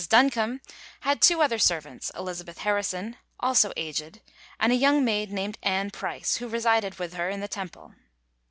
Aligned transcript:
Duncombe 0.09 0.61
had 1.01 1.21
two 1.21 1.43
other 1.43 1.59
servants, 1.59 2.11
Elizabeth 2.17 2.57
Harrison, 2.65 3.17
also 3.39 3.71
aged, 3.77 4.19
and 4.59 4.71
a 4.73 4.75
young 4.75 5.05
maid 5.05 5.31
named 5.31 5.59
Ann 5.61 5.91
Price, 5.91 6.37
who 6.37 6.49
resided 6.49 6.97
with 6.97 7.13
her 7.13 7.29
in 7.29 7.39
the 7.39 7.47
Temple. 7.47 7.93